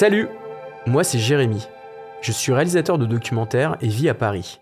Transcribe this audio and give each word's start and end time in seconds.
Salut 0.00 0.28
Moi 0.86 1.04
c'est 1.04 1.18
Jérémy. 1.18 1.68
Je 2.22 2.32
suis 2.32 2.54
réalisateur 2.54 2.96
de 2.96 3.04
documentaires 3.04 3.76
et 3.82 3.88
vis 3.88 4.08
à 4.08 4.14
Paris. 4.14 4.58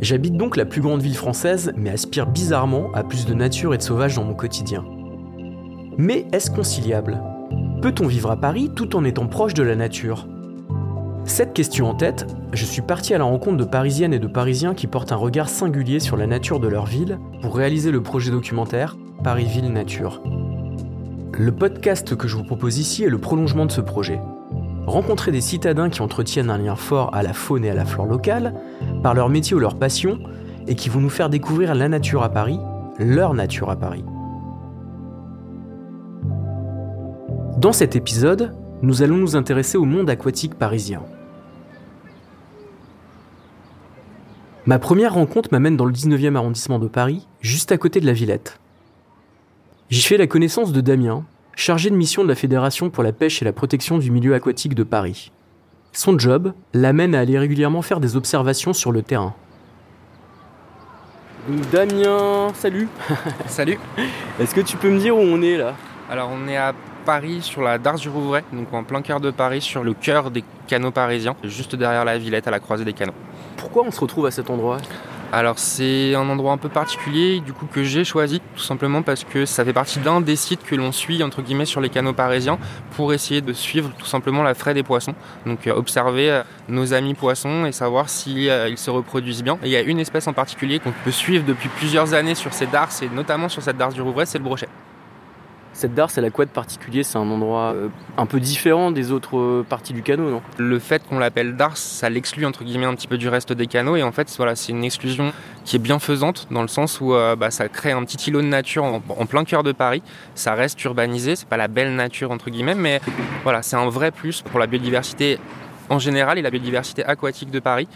J'habite 0.00 0.36
donc 0.36 0.56
la 0.56 0.64
plus 0.64 0.80
grande 0.80 1.02
ville 1.02 1.16
française, 1.16 1.72
mais 1.76 1.90
aspire 1.90 2.28
bizarrement 2.28 2.92
à 2.94 3.02
plus 3.02 3.26
de 3.26 3.34
nature 3.34 3.74
et 3.74 3.76
de 3.76 3.82
sauvage 3.82 4.14
dans 4.14 4.22
mon 4.22 4.34
quotidien. 4.34 4.84
Mais 5.98 6.26
est-ce 6.30 6.52
conciliable? 6.52 7.20
Peut-on 7.82 8.06
vivre 8.06 8.30
à 8.30 8.36
Paris 8.36 8.70
tout 8.76 8.94
en 8.94 9.02
étant 9.02 9.26
proche 9.26 9.54
de 9.54 9.64
la 9.64 9.74
nature? 9.74 10.28
Cette 11.24 11.52
question 11.52 11.88
en 11.88 11.94
tête, 11.96 12.24
je 12.52 12.64
suis 12.64 12.82
parti 12.82 13.14
à 13.14 13.18
la 13.18 13.24
rencontre 13.24 13.56
de 13.56 13.64
Parisiennes 13.64 14.14
et 14.14 14.20
de 14.20 14.28
Parisiens 14.28 14.74
qui 14.74 14.86
portent 14.86 15.10
un 15.10 15.16
regard 15.16 15.48
singulier 15.48 15.98
sur 15.98 16.16
la 16.16 16.28
nature 16.28 16.60
de 16.60 16.68
leur 16.68 16.86
ville 16.86 17.18
pour 17.42 17.56
réaliser 17.56 17.90
le 17.90 18.00
projet 18.00 18.30
documentaire 18.30 18.96
Paris-Ville 19.24 19.72
Nature. 19.72 20.22
Le 21.36 21.50
podcast 21.50 22.14
que 22.14 22.28
je 22.28 22.36
vous 22.36 22.44
propose 22.44 22.78
ici 22.78 23.02
est 23.02 23.08
le 23.08 23.18
prolongement 23.18 23.66
de 23.66 23.72
ce 23.72 23.80
projet. 23.80 24.20
Rencontrer 24.86 25.32
des 25.32 25.40
citadins 25.40 25.90
qui 25.90 26.00
entretiennent 26.00 26.48
un 26.48 26.58
lien 26.58 26.76
fort 26.76 27.12
à 27.12 27.24
la 27.24 27.32
faune 27.32 27.64
et 27.64 27.70
à 27.70 27.74
la 27.74 27.84
flore 27.84 28.06
locale, 28.06 28.54
par 29.02 29.14
leur 29.14 29.28
métier 29.28 29.56
ou 29.56 29.58
leur 29.58 29.76
passion, 29.76 30.20
et 30.68 30.76
qui 30.76 30.88
vont 30.88 31.00
nous 31.00 31.10
faire 31.10 31.30
découvrir 31.30 31.74
la 31.74 31.88
nature 31.88 32.22
à 32.22 32.28
Paris, 32.28 32.60
leur 33.00 33.34
nature 33.34 33.68
à 33.68 33.74
Paris. 33.74 34.04
Dans 37.58 37.72
cet 37.72 37.96
épisode, 37.96 38.54
nous 38.82 39.02
allons 39.02 39.16
nous 39.16 39.34
intéresser 39.34 39.76
au 39.76 39.84
monde 39.84 40.08
aquatique 40.10 40.54
parisien. 40.54 41.02
Ma 44.66 44.78
première 44.78 45.14
rencontre 45.14 45.48
m'amène 45.50 45.76
dans 45.76 45.84
le 45.84 45.92
19e 45.92 46.36
arrondissement 46.36 46.78
de 46.78 46.86
Paris, 46.86 47.26
juste 47.40 47.72
à 47.72 47.76
côté 47.76 47.98
de 47.98 48.06
la 48.06 48.12
Villette. 48.12 48.60
J'y 49.90 50.00
fais 50.00 50.16
la 50.16 50.26
connaissance 50.26 50.72
de 50.72 50.80
Damien, 50.80 51.24
chargé 51.56 51.90
de 51.90 51.94
mission 51.94 52.22
de 52.22 52.28
la 52.28 52.34
Fédération 52.34 52.88
pour 52.88 53.04
la 53.04 53.12
pêche 53.12 53.42
et 53.42 53.44
la 53.44 53.52
protection 53.52 53.98
du 53.98 54.10
milieu 54.10 54.32
aquatique 54.32 54.74
de 54.74 54.82
Paris. 54.82 55.30
Son 55.92 56.18
job 56.18 56.54
l'amène 56.72 57.14
à 57.14 57.20
aller 57.20 57.38
régulièrement 57.38 57.82
faire 57.82 58.00
des 58.00 58.16
observations 58.16 58.72
sur 58.72 58.92
le 58.92 59.02
terrain. 59.02 59.34
Damien, 61.70 62.48
salut 62.54 62.88
Salut 63.46 63.78
Est-ce 64.40 64.54
que 64.54 64.62
tu 64.62 64.78
peux 64.78 64.88
me 64.88 64.98
dire 64.98 65.14
où 65.14 65.20
on 65.20 65.42
est 65.42 65.58
là? 65.58 65.74
Alors 66.08 66.30
on 66.32 66.48
est 66.48 66.56
à 66.56 66.72
Paris 67.04 67.42
sur 67.42 67.60
la 67.60 67.76
Darse 67.76 68.00
du 68.00 68.08
Rouvray, 68.08 68.42
donc 68.54 68.72
en 68.72 68.84
plein 68.84 69.02
cœur 69.02 69.20
de 69.20 69.30
Paris, 69.30 69.60
sur 69.60 69.84
le 69.84 69.92
cœur 69.92 70.30
des 70.30 70.44
canaux 70.66 70.92
parisiens, 70.92 71.36
juste 71.44 71.76
derrière 71.76 72.06
la 72.06 72.16
Villette 72.16 72.48
à 72.48 72.50
la 72.50 72.58
croisée 72.58 72.86
des 72.86 72.94
canaux. 72.94 73.12
Pourquoi 73.58 73.84
on 73.86 73.90
se 73.90 74.00
retrouve 74.00 74.24
à 74.24 74.30
cet 74.30 74.48
endroit? 74.48 74.78
Alors 75.32 75.58
c'est 75.58 76.14
un 76.14 76.28
endroit 76.28 76.52
un 76.52 76.58
peu 76.58 76.68
particulier 76.68 77.40
du 77.40 77.52
coup 77.52 77.66
que 77.66 77.82
j'ai 77.82 78.04
choisi 78.04 78.40
tout 78.54 78.62
simplement 78.62 79.02
parce 79.02 79.24
que 79.24 79.44
ça 79.44 79.64
fait 79.64 79.72
partie 79.72 79.98
d'un 79.98 80.20
des 80.20 80.36
sites 80.36 80.62
que 80.62 80.74
l'on 80.74 80.92
suit 80.92 81.22
entre 81.22 81.42
guillemets 81.42 81.64
sur 81.64 81.80
les 81.80 81.88
canaux 81.88 82.12
parisiens 82.12 82.58
pour 82.96 83.12
essayer 83.12 83.40
de 83.40 83.52
suivre 83.52 83.90
tout 83.98 84.06
simplement 84.06 84.42
la 84.42 84.54
fraie 84.54 84.74
des 84.74 84.82
poissons. 84.82 85.14
Donc 85.46 85.66
euh, 85.66 85.74
observer 85.74 86.30
euh, 86.30 86.42
nos 86.68 86.94
amis 86.94 87.14
poissons 87.14 87.66
et 87.66 87.72
savoir 87.72 88.08
s'ils 88.08 88.48
euh, 88.48 88.74
se 88.76 88.90
reproduisent 88.90 89.42
bien. 89.42 89.58
Et 89.62 89.66
il 89.66 89.72
y 89.72 89.76
a 89.76 89.82
une 89.82 90.00
espèce 90.00 90.26
en 90.26 90.32
particulier 90.32 90.78
qu'on 90.78 90.92
peut 91.04 91.10
suivre 91.10 91.44
depuis 91.44 91.68
plusieurs 91.68 92.14
années 92.14 92.34
sur 92.34 92.52
ces 92.52 92.66
darses 92.66 93.02
et 93.02 93.08
notamment 93.08 93.48
sur 93.48 93.62
cette 93.62 93.76
darse 93.76 93.94
du 93.94 94.02
Rouvray, 94.02 94.26
c'est 94.26 94.38
le 94.38 94.44
brochet. 94.44 94.68
Cette 95.74 95.92
darse, 95.92 96.16
elle 96.18 96.24
a 96.24 96.30
quoi 96.30 96.44
de 96.44 96.50
particulier 96.50 97.02
C'est 97.02 97.18
un 97.18 97.28
endroit 97.28 97.72
euh, 97.74 97.88
un 98.16 98.26
peu 98.26 98.38
différent 98.38 98.92
des 98.92 99.10
autres 99.10 99.36
euh, 99.36 99.66
parties 99.68 99.92
du 99.92 100.02
canot, 100.02 100.30
non? 100.30 100.40
Le 100.56 100.78
fait 100.78 101.02
qu'on 101.04 101.18
l'appelle 101.18 101.56
darse, 101.56 101.80
ça 101.80 102.08
l'exclut 102.08 102.46
entre 102.46 102.62
guillemets 102.62 102.86
un 102.86 102.94
petit 102.94 103.08
peu 103.08 103.18
du 103.18 103.28
reste 103.28 103.52
des 103.52 103.66
canaux 103.66 103.96
et 103.96 104.04
en 104.04 104.12
fait, 104.12 104.32
voilà, 104.36 104.54
c'est 104.54 104.70
une 104.70 104.84
exclusion 104.84 105.32
qui 105.64 105.74
est 105.74 105.80
bienfaisante 105.80 106.46
dans 106.52 106.62
le 106.62 106.68
sens 106.68 107.00
où 107.00 107.12
euh, 107.12 107.34
bah, 107.34 107.50
ça 107.50 107.68
crée 107.68 107.90
un 107.90 108.04
petit 108.04 108.30
îlot 108.30 108.40
de 108.40 108.46
nature 108.46 108.84
en, 108.84 109.02
en, 109.08 109.26
plein 109.26 109.42
cœur 109.44 109.64
de 109.64 109.72
Paris. 109.72 110.02
Ça 110.36 110.54
reste 110.54 110.82
urbanisé, 110.84 111.34
c'est 111.34 111.48
pas 111.48 111.56
la 111.56 111.66
belle 111.66 111.96
nature 111.96 112.30
entre 112.30 112.50
guillemets, 112.50 112.76
mais 112.76 113.00
voilà, 113.42 113.62
c'est 113.62 113.76
un 113.76 113.88
vrai 113.88 114.12
plus 114.12 114.42
pour 114.42 114.60
la 114.60 114.68
biodiversité 114.68 115.40
en 115.88 115.98
général 115.98 116.38
et 116.38 116.42
la 116.42 116.50
biodiversité 116.50 117.04
aquatique 117.04 117.50
de 117.50 117.60
Paris. 117.60 117.88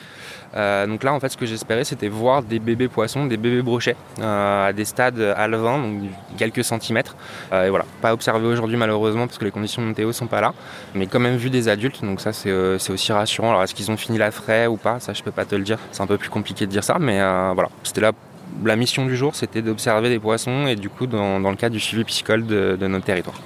Euh, 0.55 0.87
donc 0.87 1.03
là, 1.03 1.13
en 1.13 1.21
fait, 1.21 1.29
ce 1.29 1.37
que 1.37 1.47
j'espérais, 1.47 1.85
c'était 1.85 2.09
voir 2.09 2.43
des 2.43 2.59
bébés 2.59 2.89
poissons, 2.89 3.27
des 3.27 3.37
bébés 3.37 3.63
brochets 3.63 3.97
euh, 4.21 4.69
à 4.69 4.73
des 4.73 4.85
stades 4.85 5.21
alevins, 5.21 5.79
donc 5.79 6.11
quelques 6.37 6.65
centimètres. 6.65 7.17
Euh, 7.53 7.67
et 7.67 7.71
voilà, 7.71 7.85
pas 8.01 8.13
observé 8.13 8.47
aujourd'hui 8.47 8.77
malheureusement 8.77 9.27
parce 9.27 9.39
que 9.39 9.45
les 9.45 9.51
conditions 9.51 9.83
de 9.83 9.89
météo 9.89 10.13
sont 10.13 10.27
pas 10.27 10.41
là, 10.41 10.55
mais 10.95 11.07
quand 11.07 11.21
même 11.21 11.37
vu 11.37 11.51
des 11.51 11.69
adultes. 11.69 12.05
Donc 12.05 12.21
ça, 12.21 12.33
c'est 12.33 12.53
aussi 12.53 13.13
rassurant. 13.13 13.51
Alors, 13.51 13.63
est-ce 13.63 13.75
qu'ils 13.75 13.91
ont 13.91 13.97
fini 13.97 14.19
la 14.19 14.31
fraie 14.31 14.67
ou 14.67 14.77
pas? 14.77 15.01
Ça, 15.01 15.13
je 15.13 15.23
peux 15.23 15.33
pas 15.33 15.45
te 15.45 15.55
le 15.55 15.65
dire. 15.65 15.79
C'est 15.93 16.03
un 16.03 16.07
peu 16.07 16.19
plus 16.19 16.31
compliqué 16.31 16.67
de 16.67 16.71
dire 16.71 16.85
ça, 16.85 16.99
mais 16.99 17.19
voilà, 17.19 17.69
c'était 17.83 18.01
là. 18.01 18.13
La 18.65 18.77
mission 18.77 19.05
du 19.05 19.15
jour, 19.15 19.37
c'était 19.37 19.61
d'observer 19.61 20.09
des 20.09 20.19
poissons 20.19 20.67
et 20.67 20.75
du 20.75 20.89
coup, 20.89 21.07
dans, 21.07 21.39
le 21.39 21.57
cadre 21.57 21.75
du 21.75 21.81
suivi 21.81 22.03
piscicole 22.03 22.47
de 22.47 22.87
notre 22.87 23.05
territoire. 23.05 23.39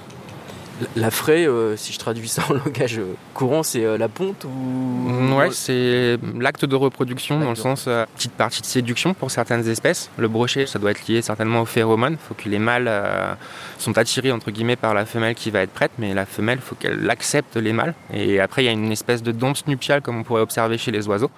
La 0.95 1.11
fraie, 1.11 1.47
euh, 1.47 1.75
si 1.77 1.93
je 1.93 1.99
traduis 1.99 2.27
ça 2.27 2.43
en 2.49 2.53
langage 2.65 2.99
courant, 3.33 3.63
c'est 3.63 3.83
euh, 3.83 3.97
la 3.97 4.09
ponte 4.09 4.45
ou 4.45 5.13
Ouais, 5.35 5.49
c'est 5.51 6.17
l'acte 6.39 6.65
de 6.65 6.75
reproduction 6.75 7.39
dans 7.39 7.49
le 7.49 7.55
sens 7.55 7.85
euh, 7.87 8.05
petite 8.15 8.33
partie 8.33 8.61
de 8.61 8.65
séduction 8.65 9.13
pour 9.13 9.31
certaines 9.31 9.67
espèces. 9.67 10.09
Le 10.17 10.27
brochet, 10.27 10.65
ça 10.65 10.79
doit 10.79 10.91
être 10.91 11.07
lié 11.07 11.21
certainement 11.21 11.61
aux 11.61 11.65
phéromones. 11.65 12.13
Il 12.13 12.27
faut 12.27 12.33
que 12.33 12.49
les 12.49 12.59
mâles 12.59 12.87
euh, 12.87 13.33
sont 13.77 13.97
attirés 13.97 14.31
entre 14.31 14.51
guillemets 14.51 14.75
par 14.75 14.93
la 14.93 15.05
femelle 15.05 15.35
qui 15.35 15.51
va 15.51 15.61
être 15.61 15.71
prête, 15.71 15.91
mais 15.97 16.13
la 16.13 16.25
femelle, 16.25 16.59
il 16.59 16.65
faut 16.65 16.75
qu'elle 16.75 17.09
accepte 17.09 17.55
les 17.57 17.73
mâles. 17.73 17.95
Et 18.13 18.39
après, 18.39 18.63
il 18.63 18.65
y 18.65 18.69
a 18.69 18.73
une 18.73 18.91
espèce 18.91 19.23
de 19.23 19.31
danse 19.31 19.65
nuptiale 19.67 20.01
comme 20.01 20.17
on 20.17 20.23
pourrait 20.23 20.41
observer 20.41 20.77
chez 20.77 20.91
les 20.91 21.07
oiseaux. 21.07 21.31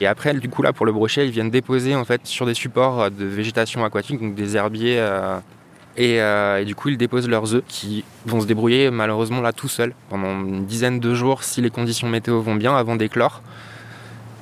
Et 0.00 0.06
après, 0.06 0.34
du 0.34 0.48
coup, 0.48 0.62
là, 0.62 0.72
pour 0.72 0.86
le 0.86 0.92
brochet, 0.92 1.26
ils 1.26 1.32
viennent 1.32 1.50
déposer 1.50 1.94
en 1.94 2.04
fait 2.04 2.22
sur 2.24 2.46
des 2.46 2.54
supports 2.54 3.10
de 3.10 3.24
végétation 3.24 3.84
aquatique, 3.84 4.20
donc 4.20 4.34
des 4.34 4.56
herbiers. 4.56 5.00
Euh, 5.98 6.58
et, 6.58 6.64
du 6.64 6.74
coup, 6.74 6.88
ils 6.88 6.96
déposent 6.96 7.28
leurs 7.28 7.54
œufs 7.54 7.62
qui 7.68 8.04
vont 8.26 8.40
se 8.40 8.46
débrouiller 8.46 8.90
malheureusement 8.90 9.40
là 9.40 9.52
tout 9.52 9.68
seuls 9.68 9.94
pendant 10.08 10.30
une 10.40 10.64
dizaine 10.64 11.00
de 11.00 11.14
jours 11.14 11.44
si 11.44 11.60
les 11.60 11.70
conditions 11.70 12.08
météo 12.08 12.40
vont 12.40 12.54
bien 12.54 12.76
avant 12.76 12.96
d'éclore. 12.96 13.42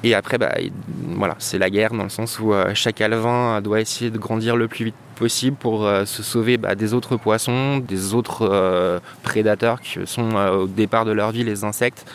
Et 0.02 0.14
après, 0.14 0.38
bah, 0.38 0.54
voilà, 1.16 1.34
c'est 1.38 1.58
la 1.58 1.68
guerre 1.68 1.92
dans 1.92 2.04
le 2.04 2.08
sens 2.08 2.38
où 2.40 2.54
euh, 2.54 2.72
chaque 2.74 3.00
alevin 3.00 3.60
doit 3.60 3.80
essayer 3.80 4.10
de 4.10 4.16
grandir 4.16 4.56
le 4.56 4.66
plus 4.66 4.86
vite 4.86 4.94
possible 5.16 5.56
pour 5.56 5.86
euh, 5.86 6.06
se 6.06 6.22
sauver 6.22 6.56
bah, 6.56 6.74
des 6.74 6.94
autres 6.94 7.16
poissons, 7.16 7.78
des 7.78 8.14
autres 8.14 9.00
prédateurs 9.22 9.80
qui 9.80 9.98
sont 10.06 10.34
au 10.34 10.66
départ 10.66 11.04
de 11.04 11.12
leur 11.12 11.32
vie, 11.32 11.44
les 11.44 11.64
insectes. 11.64 12.06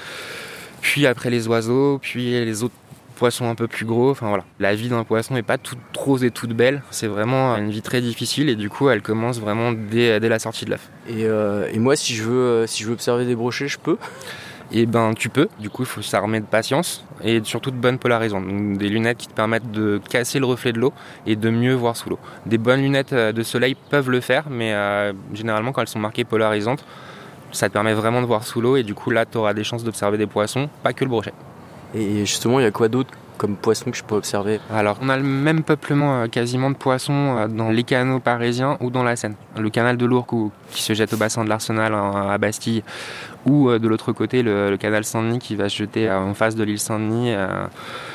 Puis 0.82 1.06
après 1.06 1.30
les 1.30 1.48
oiseaux, 1.48 2.00
puis 2.00 2.32
les 2.32 2.64
autres 2.64 2.76
poisson 3.16 3.50
un 3.50 3.56
peu 3.56 3.68
plus 3.68 3.86
gros. 3.86 4.12
Enfin 4.12 4.30
voilà, 4.30 4.46
la 4.60 4.76
vie 4.76 4.90
d'un 4.90 5.04
poisson 5.04 5.34
n'est 5.34 5.44
pas 5.44 5.58
toute 5.58 5.80
rose 5.98 6.24
et 6.24 6.32
toute 6.32 6.54
belle. 6.54 6.84
C'est 6.92 7.08
vraiment 7.08 7.56
une 7.56 7.72
vie 7.72 7.82
très 7.82 8.02
difficile 8.02 8.50
et 8.50 8.56
du 8.56 8.70
coup, 8.70 8.90
elle 8.90 9.02
commence 9.02 9.40
vraiment 9.40 9.72
dès, 9.72 10.20
dès 10.20 10.30
la 10.30 10.40
sortie 10.40 10.66
de 10.66 10.72
l'œuf. 10.72 10.90
Et, 11.08 11.26
euh, 11.26 11.68
et, 11.72 11.80
moi, 11.80 11.96
si 11.96 12.14
je 12.14 12.24
veux, 12.24 12.68
si 12.68 12.84
je 12.84 12.88
veux 12.88 12.94
observer 12.94 13.26
des 13.26 13.36
brochets, 13.36 13.68
je 13.68 13.80
peux 13.80 13.98
et 14.72 14.82
eh 14.82 14.86
ben 14.86 15.14
tu 15.14 15.30
peux, 15.30 15.48
du 15.60 15.70
coup 15.70 15.84
il 15.84 15.88
faut 15.88 16.02
s'armer 16.02 16.40
de 16.40 16.46
patience 16.46 17.06
et 17.24 17.40
surtout 17.44 17.70
de 17.70 17.76
bonnes 17.76 18.00
polarisantes. 18.00 18.48
Donc, 18.48 18.78
des 18.78 18.90
lunettes 18.90 19.18
qui 19.18 19.28
te 19.28 19.34
permettent 19.34 19.72
de 19.72 20.02
casser 20.10 20.40
le 20.40 20.46
reflet 20.46 20.74
de 20.74 20.80
l'eau 20.80 20.92
et 21.28 21.36
de 21.36 21.50
mieux 21.50 21.74
voir 21.74 21.96
sous 21.96 22.10
l'eau. 22.10 22.20
Des 22.46 22.58
bonnes 22.58 22.82
lunettes 22.82 23.14
de 23.14 23.44
soleil 23.44 23.76
peuvent 23.90 24.10
le 24.10 24.22
faire, 24.22 24.50
mais 24.50 24.74
euh, 24.74 25.14
généralement 25.34 25.72
quand 25.72 25.82
elles 25.82 25.88
sont 25.88 26.00
marquées 26.00 26.24
polarisantes, 26.24 26.84
ça 27.52 27.70
te 27.70 27.74
permet 27.74 27.94
vraiment 27.94 28.22
de 28.22 28.26
voir 28.26 28.44
sous 28.44 28.60
l'eau 28.60 28.76
et 28.76 28.84
du 28.84 28.96
coup 28.96 29.12
là 29.12 29.26
tu 29.26 29.38
auras 29.38 29.54
des 29.54 29.64
chances 29.64 29.84
d'observer 29.84 30.18
des 30.18 30.28
poissons, 30.28 30.68
pas 30.82 30.94
que 30.94 31.04
le 31.04 31.10
brochet. 31.10 31.34
Et 31.94 32.26
justement, 32.26 32.60
il 32.60 32.64
y 32.64 32.68
a 32.68 32.72
quoi 32.72 32.88
d'autre 32.88 33.12
comme 33.38 33.56
poissons 33.56 33.92
que 33.92 33.98
je 33.98 34.04
peux 34.04 34.16
observer 34.16 34.60
Alors, 34.74 34.98
on 35.02 35.10
a 35.10 35.18
le 35.18 35.24
même 35.24 35.64
peuplement 35.64 36.22
euh, 36.22 36.28
quasiment 36.28 36.70
de 36.70 36.76
poissons 36.76 37.38
euh, 37.38 37.48
dans 37.48 37.70
les 37.70 37.84
canaux 37.84 38.20
parisiens 38.20 38.78
ou 38.80 38.90
dans 38.90 39.04
la 39.04 39.16
Seine. 39.16 39.36
Le 39.58 39.70
canal 39.70 39.98
de 39.98 40.06
l'Ourcq 40.06 40.52
qui 40.72 40.82
se 40.82 40.94
jette 40.94 41.14
au 41.14 41.18
bassin 41.18 41.44
de 41.44 41.50
l'Arsenal 41.50 41.94
à 41.94 42.38
Bastille 42.38 42.84
ou 43.46 43.70
euh, 43.70 43.80
de 43.80 43.88
l'autre 43.88 44.12
côté 44.12 44.42
le, 44.42 44.76
canal 44.78 45.04
Saint-Denis 45.06 45.40
qui 45.40 45.56
va 45.56 45.70
se 45.70 45.78
jeter 45.78 46.10
en 46.12 46.34
face 46.34 46.56
de 46.56 46.64
l'île 46.64 46.80
Saint-Denis 46.80 47.34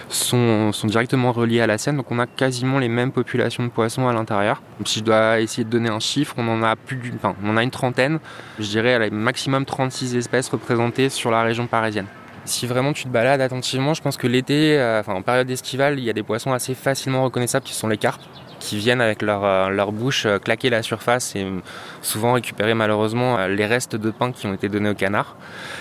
sont, 0.08 0.72
sont, 0.72 0.86
directement 0.86 1.32
reliés 1.32 1.60
à 1.60 1.66
la 1.66 1.78
Seine. 1.78 1.96
Donc 1.96 2.10
on 2.10 2.18
a 2.18 2.26
quasiment 2.26 2.78
les 2.78 2.88
mêmes 2.88 3.12
populations 3.12 3.62
de 3.62 3.68
poissons 3.68 4.08
à 4.08 4.12
l'intérieur. 4.12 4.62
Si 4.84 5.00
je 5.00 5.04
dois 5.04 5.40
essayer 5.40 5.64
de 5.64 5.70
donner 5.70 5.90
un 5.90 6.00
chiffre, 6.00 6.34
on 6.38 6.48
en 6.48 6.62
a 6.62 6.76
plus 6.76 6.96
d'une, 6.96 7.16
enfin, 7.16 7.34
on 7.44 7.50
en 7.50 7.56
a 7.56 7.62
une 7.62 7.70
trentaine. 7.70 8.18
Je 8.58 8.66
dirais 8.66 9.10
maximum 9.10 9.64
36 9.64 10.16
espèces 10.16 10.48
représentées 10.48 11.08
sur 11.08 11.30
la 11.30 11.42
région 11.42 11.66
parisienne. 11.66 12.06
Si 12.50 12.66
vraiment 12.66 12.92
tu 12.92 13.04
te 13.04 13.08
balades 13.08 13.40
attentivement, 13.40 13.94
je 13.94 14.02
pense 14.02 14.16
que 14.16 14.26
l'été, 14.26 14.76
euh, 14.76 15.04
en 15.06 15.22
période 15.22 15.48
estivale, 15.48 16.00
il 16.00 16.04
y 16.04 16.10
a 16.10 16.12
des 16.12 16.24
poissons 16.24 16.52
assez 16.52 16.74
facilement 16.74 17.22
reconnaissables 17.22 17.64
qui 17.64 17.74
sont 17.74 17.86
les 17.86 17.96
carpes, 17.96 18.22
qui 18.58 18.76
viennent 18.76 19.00
avec 19.00 19.22
leur, 19.22 19.44
euh, 19.44 19.86
bouche 19.92 20.26
euh, 20.26 20.40
claquer 20.40 20.68
la 20.68 20.82
surface 20.82 21.36
et 21.36 21.46
souvent 22.02 22.32
récupérer 22.32 22.74
malheureusement 22.74 23.46
les 23.46 23.66
restes 23.66 23.94
de 23.94 24.10
pain 24.10 24.32
qui 24.32 24.48
ont 24.48 24.52
été 24.52 24.68
donnés 24.68 24.90
aux 24.90 24.94
canards. 24.96 25.36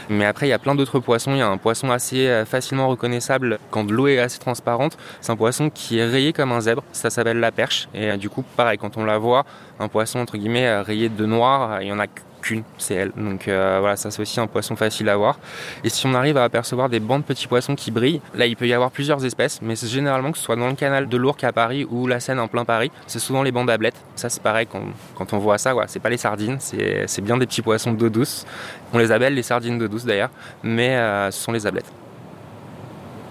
Mais 0.10 0.25
après, 0.25 0.45
il 0.45 0.51
y 0.51 0.54
a 0.54 0.60
plein 0.60 0.75
d'autres 0.75 1.00
poissons. 1.00 1.31
Il 1.31 1.39
y 1.39 1.42
a 1.42 1.48
un 1.48 1.57
poisson 1.57 1.89
assez 1.89 2.44
facilement 2.45 2.88
reconnaissable 2.88 3.57
quand 3.71 3.89
l'eau 3.89 4.06
est 4.07 4.19
assez 4.19 4.38
transparente. 4.38 4.95
C'est 5.21 5.31
un 5.31 5.38
poisson 5.38 5.71
qui 5.71 5.98
est 5.98 6.06
rayé 6.06 6.33
comme 6.33 6.51
un 6.51 6.62
zèbre. 6.62 6.83
Ça 6.92 7.10
s'appelle 7.10 7.39
la 7.39 7.51
perche. 7.51 7.89
Et 7.95 8.16
du 8.18 8.30
coup, 8.30 8.44
pareil, 8.56 8.77
quand 8.77 8.95
on 8.95 9.06
la 9.06 9.18
voit, 9.18 9.44
un 9.80 9.88
poisson 9.88 10.19
entre 10.19 10.38
guillemets 10.38 10.81
rayé 10.81 11.10
de 11.10 11.25
noir, 11.25 11.81
il 11.81 11.88
y 11.88 11.92
en 11.92 12.00
a 12.00 12.06
qu'une, 12.41 12.63
c'est 12.77 12.95
elle. 12.95 13.12
Donc 13.15 13.47
euh, 13.47 13.77
voilà, 13.80 13.95
ça 13.95 14.12
c'est 14.12 14.21
aussi 14.21 14.39
un 14.39 14.47
poisson 14.47 14.75
facile 14.75 15.09
à 15.09 15.18
voir. 15.18 15.39
Et 15.83 15.89
si 15.89 16.06
on 16.07 16.13
arrive 16.13 16.38
à 16.38 16.44
apercevoir 16.44 16.89
des 16.89 17.00
bancs 17.00 17.21
de 17.21 17.25
petits 17.25 17.47
poissons 17.47 17.75
qui 17.75 17.91
brillent, 17.91 18.21
là 18.36 18.45
il 18.45 18.56
peut 18.56 18.68
y 18.68 18.74
avoir 18.74 18.91
plusieurs 18.91 19.24
espèces, 19.25 19.62
mais 19.62 19.75
c'est 19.75 19.88
généralement 19.88 20.31
que 20.31 20.38
ce 20.38 20.44
soit 20.44 20.56
dans 20.56 20.68
le 20.68 20.75
canal 20.75 21.07
de 21.07 21.18
l'Ourcq 21.18 21.44
à 21.44 21.51
Paris 21.51 21.86
ou 21.89 22.07
la 22.07 22.19
Seine 22.19 22.39
en 22.39 22.47
plein 22.47 22.65
Paris, 22.65 22.91
c'est 23.07 23.19
souvent 23.19 23.44
les 23.44 23.51
bancs 23.51 23.68
d'ablettes. 23.68 24.01
Ça 24.15 24.30
c'est 24.30 24.44
pareil 24.44 24.68
quand, 24.68 24.83
quand, 25.15 25.33
on 25.33 25.38
voit 25.38 25.57
ça, 25.57 25.74
c'est 25.88 26.00
pas 26.00 26.09
les 26.09 26.18
sardines, 26.18 26.57
c'est 26.59 27.21
bien 27.21 27.38
des 27.38 27.45
petits 27.45 27.62
poissons 27.62 27.94
d'eau 27.94 28.09
douce. 28.09 28.45
On 28.94 28.97
les 28.97 29.12
appelle 29.12 29.33
les 29.33 29.44
sardines 29.44 29.77
d'eau 29.77 29.88
douce 29.88 30.06
d'ailleurs, 30.06 30.31
mais 30.63 30.95
euh, 30.95 31.31
ce 31.31 31.42
sont 31.42 31.51
les 31.51 31.68
ablettes. 31.68 31.92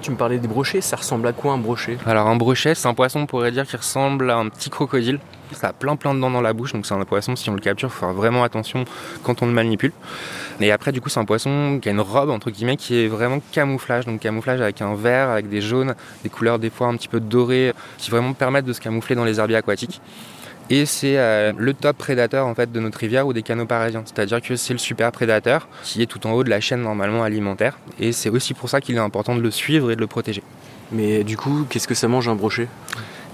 Tu 0.01 0.13
me 0.13 0.17
parlais 0.17 0.39
des 0.39 0.47
brochets, 0.47 0.81
ça 0.81 0.97
ressemble 0.97 1.27
à 1.27 1.33
quoi 1.33 1.53
un 1.53 1.59
brochet? 1.59 1.99
Alors 2.07 2.29
un 2.29 2.37
brochet, 2.37 2.75
c'est 2.75 2.87
un 2.87 2.95
poisson, 2.95 3.21
on 3.21 3.27
pourrait 3.27 3.51
dire, 3.51 3.67
qui 3.67 3.77
ressemble 3.77 4.31
à 4.31 4.37
un 4.37 4.49
petit 4.49 4.71
crocodile. 4.71 5.19
Ça 5.53 5.69
a 5.69 5.73
plein 5.73 5.97
plein 5.97 6.15
de 6.15 6.21
dents 6.21 6.31
dans 6.31 6.41
la 6.41 6.53
bouche, 6.53 6.73
donc 6.73 6.87
c'est 6.87 6.95
un 6.95 7.05
poisson, 7.05 7.37
si 7.37 7.51
on 7.51 7.55
le 7.55 7.61
capture, 7.61 7.89
il 7.89 7.93
faut 7.93 8.07
faire 8.07 8.15
vraiment 8.15 8.45
attention 8.45 8.85
quand 9.23 9.43
on 9.43 9.47
le 9.47 9.53
manipule. 9.53 9.93
Et 10.61 10.73
après, 10.73 10.93
du 10.93 11.01
coup, 11.01 11.09
c'est 11.09 11.21
un 11.21 11.25
poisson 11.25 11.79
qui 11.81 11.89
a 11.89 11.93
une 11.93 12.01
robe, 12.01 12.31
entre 12.31 12.51
guillemets, 12.51 12.77
qui 12.77 12.99
est 12.99 13.09
vraiment 13.09 13.41
camouflage, 13.53 14.07
donc 14.07 14.21
camouflage 14.21 14.61
avec 14.61 14.83
un 14.83 14.95
vert, 14.95 15.31
avec 15.31 15.49
des 15.49 15.61
jaunes, 15.61 15.95
des 16.23 16.29
couleurs 16.29 16.59
des 16.59 16.71
fois 16.71 16.89
un 16.89 16.97
petit 16.97 17.09
peu 17.09 17.21
dorées, 17.21 17.73
qui 17.97 18.11
vraiment 18.11 18.33
permettent 18.33 18.67
de 18.67 18.73
se 18.73 18.81
camoufler 18.81 19.15
dans 19.17 19.25
les 19.25 19.39
herbiers 19.39 19.57
aquatiques. 19.57 20.01
Et 20.71 20.85
c'est 20.85 21.17
euh, 21.17 21.53
le 21.57 21.73
top 21.73 21.97
prédateur 21.97 22.47
en 22.47 22.55
fait 22.55 22.71
de 22.71 22.79
notre 22.79 22.99
rivière 22.99 23.27
ou 23.27 23.33
des 23.33 23.43
canaux 23.43 23.65
parisiens. 23.65 24.03
C'est-à-dire 24.05 24.43
que 24.43 24.55
c'est 24.55 24.75
le 24.75 24.79
super 24.79 25.11
prédateur 25.13 25.67
qui 25.83 26.03
est 26.03 26.07
tout 26.07 26.27
en 26.27 26.33
haut 26.33 26.45
de 26.45 26.51
la 26.51 26.61
chaîne 26.61 26.83
normalement 26.83 27.23
alimentaire. 27.23 27.79
Et 27.99 28.13
c'est 28.13 28.29
aussi 28.29 28.53
pour 28.53 28.69
ça 28.69 28.81
qu'il 28.81 28.95
est 28.97 29.01
important 29.01 29.35
de 29.35 29.41
le 29.41 29.51
suivre 29.51 29.91
et 29.91 29.97
de 29.97 30.01
le 30.01 30.07
protéger. 30.07 30.43
Mais 30.93 31.25
du 31.25 31.37
coup, 31.39 31.67
qu'est-ce 31.71 31.89
que 31.89 31.95
ça 31.95 32.09
mange 32.09 32.29
un 32.29 32.35
brochet? 32.35 32.69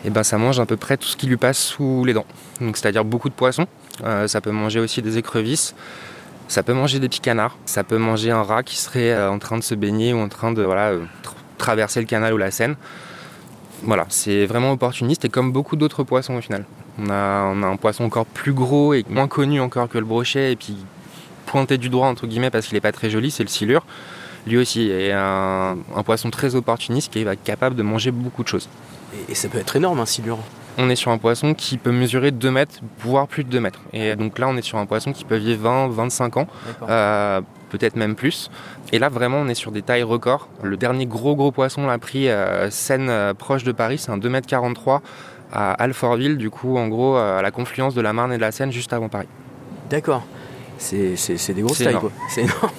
Et 0.05 0.09
eh 0.09 0.11
ben 0.11 0.23
ça 0.23 0.37
mange 0.37 0.61
à 0.61 0.67
peu 0.67 0.77
près 0.77 0.99
tout 0.99 1.09
ce 1.09 1.17
qui 1.17 1.27
lui 1.27 1.39
passe 1.39 1.59
sous 1.59 2.05
les 2.05 2.13
dents. 2.13 2.27
Donc 2.61 2.77
c'est-à-dire 2.77 3.07
beaucoup 3.07 3.31
de 3.31 3.35
poissons. 3.35 3.67
Euh, 4.05 4.29
ça 4.29 4.43
peut 4.43 4.51
manger 4.51 4.79
aussi 4.79 5.01
des 5.01 5.17
écrevisses. 5.17 5.75
Ça 6.47 6.63
peut 6.63 6.75
manger 6.75 6.99
des 6.99 7.09
petits 7.09 7.21
canards. 7.21 7.57
Ça 7.65 7.85
peut 7.85 7.97
manger 7.97 8.31
un 8.31 8.43
rat 8.43 8.63
qui 8.63 8.77
serait 8.77 9.13
euh, 9.13 9.31
en 9.31 9.39
train 9.39 9.57
de 9.57 9.63
se 9.63 9.75
baigner 9.75 10.13
ou 10.13 10.19
en 10.19 10.29
train 10.29 10.53
de 10.53 10.63
voilà, 10.63 10.93
traverser 11.57 12.01
le 12.01 12.07
canal 12.07 12.35
ou 12.35 12.37
la 12.37 12.51
Seine. 12.51 12.77
Voilà, 13.83 14.05
c'est 14.11 14.45
vraiment 14.45 14.73
opportuniste 14.73 15.25
et 15.25 15.31
comme 15.31 15.53
beaucoup 15.53 15.75
d'autres 15.75 16.03
poissons 16.05 16.35
au 16.35 16.41
final. 16.43 16.67
On 16.99 17.09
a, 17.09 17.15
un 17.17 17.77
poisson 17.77 18.05
encore 18.05 18.27
plus 18.27 18.53
gros 18.53 18.93
et 18.93 19.07
moins 19.09 19.27
connu 19.27 19.59
encore 19.59 19.89
que 19.89 19.97
le 19.97 20.05
brochet 20.05 20.53
et 20.53 20.57
puis 20.57 20.77
pointé 21.47 21.79
du 21.79 21.89
droit 21.89 22.09
entre 22.09 22.27
guillemets 22.27 22.51
parce 22.51 22.67
qu'il 22.67 22.77
n'est 22.77 22.83
pas 22.83 22.93
très 22.93 23.09
joli, 23.09 23.31
c'est 23.31 23.43
le 23.43 23.49
silure. 23.49 23.87
Lui 24.47 24.59
aussi 24.59 24.91
est 24.91 25.13
un, 25.13 25.77
poisson 26.05 26.29
très 26.29 26.55
opportuniste 26.55 27.11
qui 27.11 27.21
est 27.21 27.43
capable 27.43 27.75
de 27.75 27.83
manger 27.83 28.11
beaucoup 28.11 28.43
de 28.43 28.49
choses. 28.49 28.69
Et, 29.29 29.35
ça 29.35 29.49
peut 29.49 29.59
être 29.59 29.77
énorme 29.77 30.01
un 30.01 30.07
silure 30.07 30.39
on 30.77 30.91
est 30.91 30.97
sur 30.97 31.13
un 31.13 31.19
poisson 31.19 31.55
qui 31.55 31.79
peut 31.79 31.93
mesurer 31.93 32.33
2 32.33 32.51
mètres, 32.51 32.81
voire 32.99 33.29
plus 33.29 33.45
de 33.45 33.49
2 33.49 33.61
mètres. 33.61 33.81
Et 33.93 34.17
donc 34.17 34.41
là, 34.41 34.49
on 34.49 34.57
est 34.57 34.63
sur 34.63 34.79
un 34.79 34.87
poisson 34.87 35.13
qui 35.13 35.25
peut 35.25 35.37
vivre 35.37 35.63
20, 35.63 35.89
25 35.89 36.37
ans, 36.37 36.49
euh, 36.89 37.41
peut-être 37.71 37.95
même 37.95 38.17
plus. 38.17 38.51
Et 38.93 38.99
là, 38.99 39.09
vraiment, 39.09 39.39
on 39.39 39.47
est 39.47 39.55
sur 39.55 39.71
des 39.71 39.83
tailles 39.83 40.03
records. 40.03 40.49
Le 40.65 40.77
dernier 40.77 41.07
gros 41.07 41.37
gros 41.37 41.53
poisson 41.53 41.87
l'a 41.87 41.99
pris 41.99 42.29
euh, 42.29 42.71
Seine 42.71 43.09
euh, 43.09 43.35
proche 43.35 43.63
de 43.63 43.71
Paris, 43.71 43.99
c'est 43.99 44.11
un 44.11 44.19
2 44.19 44.29
mètres 44.29 44.49
43 44.49 45.01
à 45.53 45.75
Alfortville, 45.75 46.37
du 46.37 46.51
coup, 46.51 46.77
en 46.77 46.89
gros, 46.89 47.15
à 47.15 47.41
la 47.41 47.53
confluence 47.53 47.95
de 47.95 48.01
la 48.01 48.13
Marne 48.13 48.33
et 48.33 48.37
de 48.37 48.41
la 48.41 48.51
Seine, 48.51 48.73
juste 48.73 48.93
avant 48.93 49.09
Paris. 49.09 49.29
D'accord. 49.91 50.25
C'est 50.79 51.15
des 51.55 51.63
grosses 51.63 51.79
tailles, 51.79 51.95
quoi. 51.95 52.11
C'est 52.29 52.41
énorme. 52.43 52.71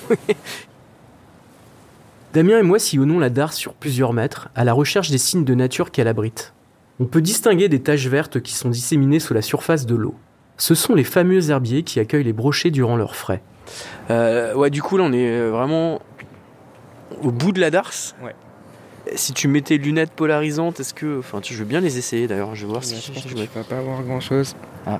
Damien 2.35 2.59
et 2.59 2.63
moi 2.63 2.79
sillonnons 2.79 3.17
la 3.17 3.29
Darse 3.29 3.55
sur 3.55 3.73
plusieurs 3.73 4.11
mètres, 4.11 4.49
à 4.55 4.65
la 4.65 4.73
recherche 4.73 5.09
des 5.09 5.17
signes 5.17 5.45
de 5.45 5.55
nature 5.55 5.89
qu'elle 5.89 6.09
abrite. 6.09 6.53
On 6.99 7.05
peut 7.05 7.21
distinguer 7.21 7.69
des 7.69 7.81
taches 7.81 8.07
vertes 8.07 8.41
qui 8.41 8.53
sont 8.53 8.67
disséminées 8.67 9.21
sous 9.21 9.33
la 9.33 9.41
surface 9.41 9.85
de 9.85 9.95
l'eau. 9.95 10.15
Ce 10.57 10.75
sont 10.75 10.95
les 10.95 11.05
fameux 11.05 11.49
herbiers 11.49 11.83
qui 11.83 11.97
accueillent 12.01 12.25
les 12.25 12.33
brochets 12.33 12.71
durant 12.71 12.97
leur 12.97 13.15
frais. 13.15 13.41
Euh, 14.09 14.53
ouais, 14.53 14.69
du 14.69 14.81
coup, 14.81 14.97
là, 14.97 15.05
on 15.05 15.13
est 15.13 15.29
euh, 15.29 15.49
vraiment 15.49 16.01
au 17.23 17.31
bout 17.31 17.53
de 17.53 17.61
la 17.61 17.71
Darse. 17.71 18.17
Ouais 18.21 18.35
si 19.13 19.33
tu 19.33 19.47
mettais 19.47 19.77
lunettes 19.77 20.11
polarisantes, 20.11 20.79
est-ce 20.79 20.93
que. 20.93 21.19
Enfin, 21.19 21.41
tu, 21.41 21.53
je 21.53 21.59
veux 21.59 21.65
bien 21.65 21.81
les 21.81 21.97
essayer 21.97 22.27
d'ailleurs, 22.27 22.55
je 22.55 22.65
vais 22.65 22.71
voir 22.71 22.83
si 22.83 22.95
je, 22.95 23.11
pense 23.11 23.23
que 23.23 23.29
tu 23.29 23.35
vas 23.35 23.63
pas 23.63 23.77
avoir 23.77 24.01
grand 24.03 24.19
chose. 24.19 24.55
Ah. 24.85 24.99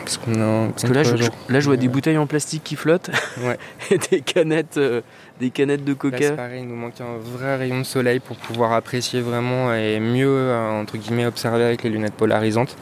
Parce 0.00 0.16
qu'on 0.16 0.40
a. 0.40 0.68
Parce 0.70 0.84
que 0.84 0.92
là, 0.92 1.02
je, 1.02 1.14
là, 1.48 1.60
je 1.60 1.66
vois 1.66 1.76
des 1.76 1.88
bouteilles 1.88 2.18
en 2.18 2.26
plastique 2.26 2.64
qui 2.64 2.76
flottent. 2.76 3.10
Ouais. 3.42 3.58
et 3.90 3.98
des 3.98 4.20
canettes. 4.20 4.78
Euh, 4.78 5.02
des 5.40 5.50
canettes 5.50 5.84
de 5.84 5.94
coca. 5.94 6.18
Là, 6.18 6.36
pareil, 6.36 6.62
il 6.62 6.68
nous 6.68 6.76
manque 6.76 7.00
un 7.00 7.18
vrai 7.18 7.56
rayon 7.56 7.78
de 7.78 7.84
soleil 7.84 8.20
pour 8.20 8.36
pouvoir 8.36 8.72
apprécier 8.72 9.20
vraiment 9.20 9.74
et 9.74 9.98
mieux, 9.98 10.28
euh, 10.28 10.80
entre 10.80 10.96
guillemets, 10.96 11.26
observer 11.26 11.64
avec 11.64 11.82
les 11.82 11.90
lunettes 11.90 12.14
polarisantes. 12.14 12.76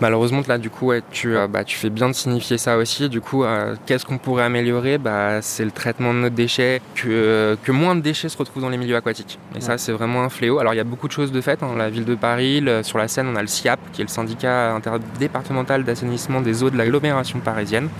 Malheureusement, 0.00 0.40
là, 0.48 0.56
du 0.56 0.70
coup, 0.70 0.92
tu, 1.10 1.36
euh, 1.36 1.46
bah, 1.46 1.64
tu 1.64 1.76
fais 1.76 1.90
bien 1.90 2.08
de 2.08 2.14
signifier 2.14 2.56
ça 2.56 2.78
aussi. 2.78 3.08
Du 3.10 3.20
coup, 3.20 3.44
euh, 3.44 3.76
qu'est-ce 3.84 4.06
qu'on 4.06 4.16
pourrait 4.18 4.44
améliorer? 4.44 4.96
Bah, 4.96 5.42
C'est 5.42 5.64
le 5.64 5.70
traitement 5.70 6.14
de 6.14 6.20
nos 6.20 6.30
déchets, 6.30 6.80
que, 6.94 7.58
que 7.62 7.72
moins 7.72 7.94
de 7.94 8.00
déchets 8.00 8.30
se 8.30 8.38
retrouvent 8.38 8.62
dans 8.62 8.70
les 8.70 8.78
milieux 8.78 8.96
aquatiques. 8.96 9.38
Et 9.54 9.60
ça, 9.60 9.76
c'est 9.76 9.92
vraiment 9.92 10.22
un 10.22 10.30
fléau. 10.30 10.58
Alors, 10.60 10.72
il 10.72 10.78
y 10.78 10.80
a 10.80 10.84
beaucoup 10.84 11.08
de 11.08 11.12
choses 11.12 11.30
de 11.30 11.40
fait. 11.42 11.62
Hein. 11.62 11.74
La 11.76 11.90
ville 11.90 12.06
de 12.06 12.14
Paris, 12.14 12.64
sur 12.82 12.96
la 12.96 13.08
Seine, 13.08 13.28
on 13.28 13.36
a 13.36 13.42
le 13.42 13.48
SIAP, 13.48 13.80
qui 13.92 14.00
est 14.00 14.04
le 14.04 14.10
syndicat 14.10 14.74
interdépartemental 14.74 15.84
d'assainissement 15.84 16.40
des 16.40 16.62
eaux 16.62 16.70
de 16.70 16.78
l'agglomération 16.78 17.40
parisienne, 17.40 17.90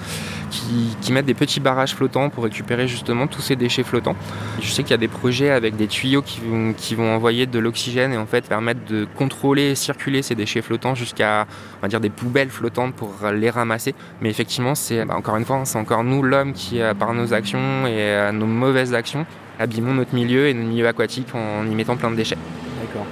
qui, 0.50 0.96
qui 1.00 1.12
mettent 1.12 1.26
des 1.26 1.34
petits 1.34 1.60
barrages 1.60 1.94
flottants 1.94 2.30
pour 2.30 2.44
récupérer 2.44 2.88
justement 2.88 3.26
tous 3.26 3.42
ces 3.42 3.56
déchets 3.56 3.81
flottants. 3.84 4.16
Je 4.60 4.70
sais 4.70 4.82
qu'il 4.82 4.92
y 4.92 4.94
a 4.94 4.98
des 4.98 5.08
projets 5.08 5.50
avec 5.50 5.76
des 5.76 5.86
tuyaux 5.86 6.22
qui 6.22 6.94
vont, 6.94 7.14
envoyer 7.14 7.46
de 7.46 7.58
l'oxygène 7.58 8.12
et 8.12 8.16
en 8.16 8.26
fait 8.26 8.48
permettre 8.48 8.80
de 8.88 9.06
contrôler 9.16 9.70
et 9.70 9.74
circuler 9.74 10.22
ces 10.22 10.34
déchets 10.34 10.62
flottants 10.62 10.94
jusqu'à 10.94 11.46
on 11.78 11.82
va 11.82 11.88
dire 11.88 12.00
des 12.00 12.10
poubelles 12.10 12.50
flottantes 12.50 12.94
pour 12.94 13.12
les 13.32 13.50
ramasser. 13.50 13.94
Mais 14.20 14.30
effectivement, 14.30 14.74
c'est 14.74 15.04
bah, 15.04 15.16
encore 15.16 15.36
une 15.36 15.44
fois, 15.44 15.62
c'est 15.64 15.78
encore 15.78 16.04
nous 16.04 16.22
l'homme 16.22 16.52
qui 16.52 16.80
euh, 16.80 16.94
par 16.94 17.12
nos 17.14 17.34
actions 17.34 17.86
et 17.86 17.98
euh, 17.98 18.32
nos 18.32 18.46
mauvaises 18.46 18.94
actions 18.94 19.26
abîmons 19.58 19.94
notre 19.94 20.14
milieu 20.14 20.48
et 20.48 20.54
notre 20.54 20.68
milieu 20.68 20.88
aquatique 20.88 21.34
en 21.34 21.66
y 21.66 21.74
mettant 21.74 21.96
plein 21.96 22.10
de 22.10 22.16
déchets. 22.16 22.38
D'accord. 22.80 23.06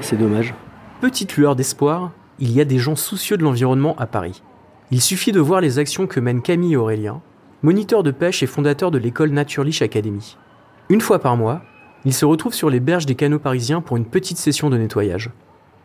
C'est 0.00 0.16
dommage. 0.16 0.54
Petite 1.00 1.36
lueur 1.36 1.56
d'espoir, 1.56 2.12
il 2.38 2.52
y 2.52 2.60
a 2.60 2.64
des 2.64 2.78
gens 2.78 2.96
soucieux 2.96 3.36
de 3.36 3.42
l'environnement 3.42 3.94
à 3.98 4.06
Paris. 4.06 4.42
Il 4.90 5.00
suffit 5.00 5.32
de 5.32 5.40
voir 5.40 5.60
les 5.60 5.78
actions 5.78 6.06
que 6.06 6.20
mènent 6.20 6.42
Camille 6.42 6.74
et 6.74 6.76
Aurélien 6.76 7.20
moniteur 7.62 8.02
de 8.02 8.10
pêche 8.10 8.42
et 8.42 8.46
fondateur 8.46 8.90
de 8.90 8.98
l'école 8.98 9.30
Naturlich 9.30 9.82
Academy. 9.82 10.36
Une 10.88 11.00
fois 11.00 11.20
par 11.20 11.36
mois, 11.36 11.62
il 12.04 12.12
se 12.12 12.24
retrouve 12.24 12.54
sur 12.54 12.70
les 12.70 12.80
berges 12.80 13.06
des 13.06 13.14
canaux 13.14 13.38
parisiens 13.38 13.80
pour 13.80 13.96
une 13.96 14.04
petite 14.04 14.38
session 14.38 14.68
de 14.68 14.76
nettoyage. 14.76 15.30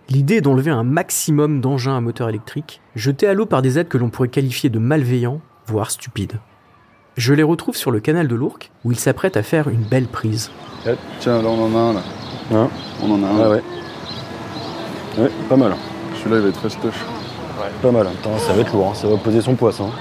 L'idée 0.10 0.36
est 0.36 0.42
d'enlever 0.42 0.72
un 0.72 0.84
maximum 0.84 1.62
d'engins 1.62 1.96
à 1.96 2.02
moteur 2.02 2.30
électrique, 2.30 2.82
jetés 2.96 3.28
à 3.28 3.34
l'eau 3.34 3.46
par 3.46 3.62
des 3.62 3.78
aides 3.78 3.90
que 3.90 3.98
l'on 3.98 4.10
pourrait 4.10 4.30
qualifier 4.30 4.70
de 4.70 4.80
malveillants, 4.80 5.42
voire 5.68 5.92
stupides. 5.92 6.40
Je 7.16 7.34
les 7.34 7.44
retrouve 7.44 7.76
sur 7.76 7.92
le 7.92 8.00
canal 8.00 8.28
de 8.28 8.36
l'Ourcq, 8.36 8.72
où 8.84 8.92
ils 8.92 9.00
s'apprêtent 9.00 9.38
à 9.38 9.44
faire 9.44 9.70
une 9.70 9.84
belle 9.84 10.08
prise. 10.08 10.50
Eh, 10.88 10.94
tiens, 11.20 11.42
là 11.42 11.50
on 11.50 11.66
en 11.66 11.76
a 11.76 11.80
un 11.80 11.94
là. 11.94 12.04
Hein 12.54 12.70
on 13.04 13.12
en 13.12 13.24
a 13.24 13.28
un. 13.28 13.38
Ouais, 13.38 13.56
ouais. 13.56 13.64
Ouais, 15.20 15.32
pas 15.50 15.58
mal. 15.58 15.76
Celui-là 16.16 16.38
il 16.38 16.44
va 16.44 16.50
être 16.50 16.60
fastoche. 16.60 17.06
Ouais. 17.60 17.70
Pas 17.82 17.92
mal. 17.92 18.08
Attends, 18.08 18.38
ça 18.40 18.54
va 18.54 18.62
être 18.62 18.74
lourd, 18.74 18.92
hein. 18.92 18.96
ça 18.96 19.08
va 19.08 19.18
poser 19.18 19.42
son 19.42 19.56
poisson. 19.56 19.92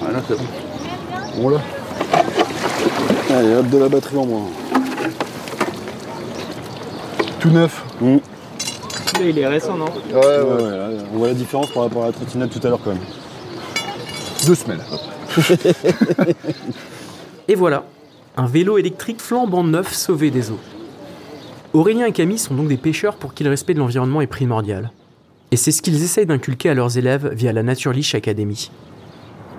Voilà, 0.00 0.20
c'est 0.28 0.36
bon. 0.36 1.42
Bon 1.42 1.48
là. 1.50 1.58
Allez, 3.30 3.54
hop 3.54 3.68
de 3.68 3.78
la 3.78 3.88
batterie 3.88 4.16
en 4.16 4.26
moins. 4.26 4.46
Tout 7.38 7.50
neuf. 7.50 7.84
Mmh. 8.00 8.16
il 9.22 9.38
est 9.38 9.46
récent, 9.46 9.76
non 9.76 9.86
Ouais, 9.86 10.16
ouais, 10.16 10.62
ouais. 10.62 10.98
on 11.14 11.18
voit 11.18 11.28
la 11.28 11.34
différence 11.34 11.70
par 11.70 11.84
rapport 11.84 12.04
à 12.04 12.06
la 12.06 12.12
trottinette 12.12 12.50
tout 12.50 12.66
à 12.66 12.70
l'heure 12.70 12.80
quand 12.82 12.90
même. 12.90 12.98
Deux 14.46 14.54
semaines. 14.54 14.82
Et 17.48 17.54
voilà, 17.54 17.84
un 18.36 18.46
vélo 18.46 18.78
électrique 18.78 19.20
flambant 19.20 19.64
neuf 19.64 19.92
sauvé 19.94 20.30
des 20.30 20.50
eaux. 20.50 20.58
Aurélien 21.72 22.06
et 22.06 22.12
Camille 22.12 22.38
sont 22.38 22.54
donc 22.54 22.66
des 22.66 22.76
pêcheurs 22.76 23.14
pour 23.14 23.32
qui 23.32 23.44
le 23.44 23.50
respect 23.50 23.74
de 23.74 23.78
l'environnement 23.78 24.20
est 24.20 24.26
primordial. 24.26 24.90
Et 25.52 25.56
c'est 25.56 25.70
ce 25.70 25.82
qu'ils 25.82 26.02
essayent 26.02 26.26
d'inculquer 26.26 26.68
à 26.68 26.74
leurs 26.74 26.98
élèves 26.98 27.32
via 27.32 27.52
la 27.52 27.62
Naturlich 27.62 28.12
Academy. 28.16 28.70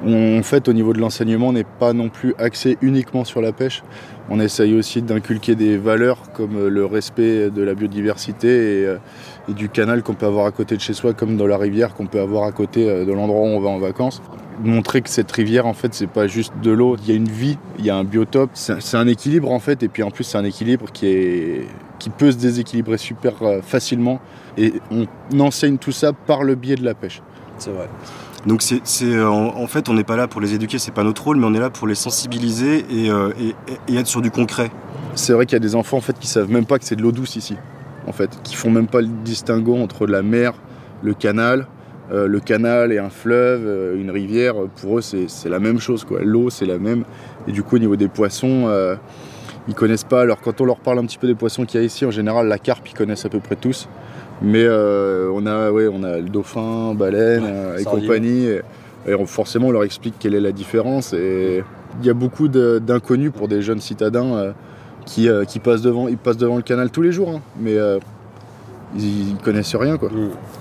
En 0.05 0.41
fait, 0.41 0.67
au 0.67 0.73
niveau 0.73 0.93
de 0.93 0.99
l'enseignement, 0.99 1.49
on 1.49 1.53
n'est 1.53 1.63
pas 1.63 1.93
non 1.93 2.09
plus 2.09 2.33
axé 2.39 2.77
uniquement 2.81 3.23
sur 3.23 3.39
la 3.39 3.51
pêche. 3.51 3.83
On 4.31 4.39
essaye 4.39 4.73
aussi 4.73 5.03
d'inculquer 5.03 5.53
des 5.55 5.77
valeurs 5.77 6.31
comme 6.33 6.67
le 6.67 6.85
respect 6.85 7.51
de 7.51 7.61
la 7.61 7.75
biodiversité 7.75 8.47
et, 8.47 8.85
euh, 8.85 8.97
du 9.47 9.69
canal 9.69 10.01
qu'on 10.01 10.15
peut 10.15 10.25
avoir 10.25 10.47
à 10.47 10.51
côté 10.51 10.75
de 10.75 10.81
chez 10.81 10.93
soi, 10.93 11.13
comme 11.13 11.37
dans 11.37 11.45
la 11.45 11.57
rivière 11.57 11.93
qu'on 11.93 12.07
peut 12.07 12.19
avoir 12.19 12.45
à 12.45 12.51
côté 12.51 12.89
euh, 12.89 13.05
de 13.05 13.11
l'endroit 13.11 13.41
où 13.41 13.51
on 13.51 13.59
va 13.59 13.69
en 13.69 13.77
vacances. 13.77 14.23
Montrer 14.63 15.01
que 15.01 15.09
cette 15.09 15.31
rivière, 15.31 15.67
en 15.67 15.73
fait, 15.73 15.93
c'est 15.93 16.09
pas 16.09 16.25
juste 16.25 16.53
de 16.63 16.71
l'eau. 16.71 16.95
Il 17.03 17.09
y 17.09 17.11
a 17.11 17.15
une 17.15 17.29
vie, 17.29 17.57
il 17.77 17.85
y 17.85 17.91
a 17.91 17.95
un 17.95 18.03
biotope. 18.03 18.51
C'est 18.53 18.97
un 18.97 19.07
équilibre, 19.07 19.51
en 19.51 19.59
fait. 19.59 19.83
Et 19.83 19.87
puis, 19.87 20.01
en 20.01 20.09
plus, 20.09 20.23
c'est 20.23 20.37
un 20.37 20.45
équilibre 20.45 20.87
qui, 20.91 21.61
qui 21.99 22.09
peut 22.09 22.31
se 22.31 22.37
déséquilibrer 22.37 22.97
super 22.97 23.33
euh, 23.43 23.61
facilement. 23.61 24.19
Et 24.57 24.73
on 24.91 25.39
enseigne 25.39 25.77
tout 25.77 25.91
ça 25.91 26.11
par 26.13 26.43
le 26.43 26.55
biais 26.55 26.75
de 26.75 26.85
la 26.85 26.95
pêche. 26.95 27.21
C'est 27.57 27.71
vrai. 27.71 27.87
Donc 28.47 28.63
c'est, 28.63 28.81
euh, 29.03 29.27
en, 29.29 29.67
fait, 29.67 29.87
on 29.87 29.93
n'est 29.93 30.03
pas 30.03 30.15
là 30.15 30.27
pour 30.27 30.41
les 30.41 30.55
éduquer, 30.55 30.79
c'est 30.79 30.93
pas 30.93 31.03
notre 31.03 31.23
rôle, 31.23 31.37
mais 31.37 31.45
on 31.45 31.53
est 31.53 31.59
là 31.59 31.69
pour 31.69 31.87
les 31.87 31.95
sensibiliser 31.95 32.85
et, 32.89 33.11
euh, 33.11 33.29
être 33.87 34.07
sur 34.07 34.21
du 34.21 34.31
concret. 34.31 34.71
c'est 35.13 35.33
vrai 35.33 35.45
qu'il 35.45 35.53
y 35.53 35.57
a 35.57 35.59
des 35.59 35.75
enfants 35.75 35.97
en 35.97 36.01
fait 36.01 36.17
qui 36.17 36.27
savent 36.27 36.49
même 36.49 36.65
pas 36.65 36.79
que 36.79 36.85
c'est 36.85 36.95
de 36.95 37.03
l'eau 37.03 37.11
douce 37.11 37.35
ici, 37.35 37.55
en 38.07 38.11
fait, 38.11 38.39
qui 38.43 38.55
font 38.55 38.71
même 38.71 38.87
pas 38.87 39.01
le 39.01 39.09
distinguo 39.23 39.77
entre 39.77 40.07
la 40.07 40.23
mer, 40.23 40.53
le 41.03 41.13
canal. 41.13 41.67
Euh, 42.11 42.27
le 42.27 42.41
canal 42.41 42.91
et 42.91 42.99
un 42.99 43.09
fleuve, 43.09 43.95
une 43.95 44.11
rivière, 44.11 44.55
pour 44.81 44.97
eux 44.97 45.01
c'est 45.01 45.47
la 45.47 45.59
même 45.59 45.79
chose 45.79 46.03
quoi. 46.03 46.19
L'eau 46.21 46.49
c'est 46.49 46.65
la 46.65 46.77
même. 46.77 47.05
Et 47.47 47.53
du 47.53 47.63
coup 47.63 47.77
au 47.77 47.79
niveau 47.79 47.95
des 47.95 48.09
poissons, 48.09 48.69
ils 49.69 49.75
connaissent 49.75 50.03
pas. 50.03 50.21
Alors 50.21 50.41
quand 50.41 50.59
on 50.59 50.65
leur 50.65 50.81
parle 50.81 50.99
un 50.99 51.05
petit 51.05 51.17
peu 51.17 51.27
des 51.27 51.35
poissons 51.35 51.63
qu'il 51.63 51.79
y 51.79 51.83
a 51.83 51.85
ici, 51.85 52.05
en 52.05 52.11
général 52.11 52.49
la 52.49 52.57
carpe 52.57 52.85
ils 52.89 52.95
connaissent 52.95 53.23
à 53.23 53.29
peu 53.29 53.39
près 53.39 53.55
tous. 53.55 53.87
Mais 54.41 54.63
euh, 54.65 55.29
on 55.33 55.45
a 55.45 55.71
ouais, 55.71 55.87
on 55.91 56.03
a 56.03 56.17
le 56.17 56.29
dauphin, 56.29 56.93
baleine 56.95 57.43
Ouais, 57.43 57.49
euh, 57.51 57.77
et 57.77 57.83
compagnie. 57.83 58.45
Et, 58.47 58.61
et 59.07 59.15
on- 59.15 59.25
forcément 59.25 59.67
on 59.67 59.71
leur 59.71 59.83
explique 59.83 60.15
quelle 60.19 60.33
est 60.35 60.39
la 60.39 60.51
différence. 60.51 61.13
Et 61.13 61.63
il 61.99 62.05
y 62.05 62.09
a 62.09 62.13
beaucoup 62.13 62.47
de- 62.47 62.79
d'inconnus 62.79 63.31
pour 63.35 63.47
des 63.47 63.61
jeunes 63.61 63.81
citadins 63.81 64.33
euh, 64.35 64.51
qui, 65.05 65.29
euh, 65.29 65.43
qui 65.45 65.59
passent 65.59 65.81
devant, 65.81 66.07
ils 66.07 66.17
passent 66.17 66.37
devant 66.37 66.55
le 66.57 66.61
canal 66.61 66.89
tous 66.89 67.01
les 67.01 67.11
jours, 67.11 67.29
hein. 67.29 67.41
mais 67.59 67.75
euh, 67.75 67.99
ils, 68.95 69.29
ils 69.31 69.35
connaissent 69.37 69.75
rien 69.75 69.97
quoi. 69.97 70.09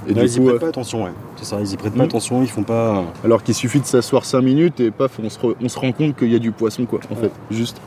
Et 0.09 0.15
Là, 0.15 0.23
du 0.23 0.27
ils 0.29 0.37
y 0.37 0.41
prêtent 0.41 0.55
euh, 0.57 0.59
pas 0.59 0.69
attention, 0.69 1.05
ouais. 1.05 1.11
C'est 1.37 1.45
ça, 1.45 1.57
ils 1.61 1.73
y 1.73 1.77
prêtent 1.77 1.95
pas 1.95 2.05
attention, 2.05 2.43
ils 2.43 2.49
font 2.49 2.63
pas. 2.63 3.05
Alors 3.25 3.43
qu'il 3.43 3.55
suffit 3.55 3.81
de 3.81 3.87
s'asseoir 3.87 4.25
5 4.25 4.41
minutes 4.43 4.81
et 4.81 4.91
paf, 4.91 5.19
on 5.23 5.29
se, 5.31 5.39
re- 5.39 5.55
on 5.63 5.69
se 5.69 5.79
rend 5.79 5.93
compte 5.93 6.17
qu'il 6.17 6.31
y 6.33 6.37
a 6.37 6.39
du 6.39 6.53
poisson, 6.53 6.85
quoi, 6.87 7.01
en 7.11 7.17
fait. 7.17 7.31
Juste. 7.51 7.81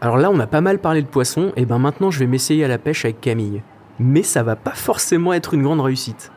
Alors 0.00 0.16
là, 0.16 0.30
on 0.30 0.38
a 0.40 0.46
pas 0.46 0.60
mal 0.60 0.78
parlé 0.78 1.02
de 1.02 1.06
poisson, 1.08 1.52
et 1.56 1.64
ben 1.66 1.78
maintenant 1.78 2.10
je 2.10 2.18
vais 2.20 2.26
m'essayer 2.26 2.64
à 2.64 2.68
la 2.68 2.78
pêche 2.78 3.04
avec 3.04 3.20
Camille. 3.20 3.62
Mais 4.00 4.22
ça 4.22 4.42
va 4.42 4.56
pas 4.56 4.74
forcément 4.74 5.32
être 5.32 5.54
une 5.54 5.62
grande 5.62 5.80
réussite. 5.80 6.30